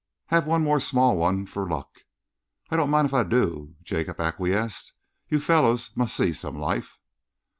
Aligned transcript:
Have 0.29 0.47
one 0.47 0.63
more 0.63 0.79
small 0.79 1.15
one 1.15 1.45
for 1.45 1.69
luck." 1.69 2.05
"I 2.71 2.75
don't 2.75 2.89
mind 2.89 3.05
if 3.05 3.13
I 3.13 3.21
do," 3.21 3.75
Jacob 3.83 4.19
acquiesced.... 4.19 4.93
"You 5.29 5.39
fellows 5.39 5.91
must 5.95 6.15
see 6.17 6.33
some 6.33 6.57
life." 6.57 6.97